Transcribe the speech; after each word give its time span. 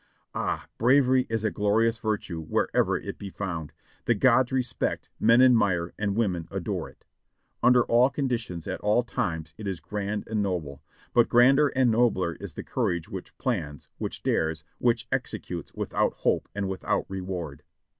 Ah! 0.33 0.67
bravery 0.79 1.27
is 1.29 1.43
a 1.43 1.51
glorious 1.51 1.99
virtue 1.99 2.41
wherever 2.41 2.97
it 2.97 3.19
be 3.19 3.29
found; 3.29 3.71
the 4.05 4.15
gods 4.15 4.51
respect, 4.51 5.09
men 5.19 5.43
admire 5.43 5.93
and 5.95 6.15
women 6.15 6.47
adore 6.49 6.89
it. 6.89 7.05
Under 7.61 7.83
all 7.83 8.09
con 8.09 8.27
ditions, 8.27 8.65
at 8.67 8.79
all 8.81 9.03
times 9.03 9.53
it 9.59 9.67
is 9.67 9.79
grand 9.79 10.27
and 10.27 10.41
noble, 10.41 10.81
but 11.13 11.29
grander 11.29 11.67
and 11.67 11.91
nobler 11.91 12.33
is 12.39 12.55
the 12.55 12.63
courage 12.63 13.09
which 13.09 13.37
plans, 13.37 13.89
which 13.99 14.23
dares, 14.23 14.63
which 14.79 15.07
executes 15.11 15.71
without 15.75 16.13
hope 16.15 16.49
and 16.55 16.67
without 16.67 17.05
reward. 17.07 17.61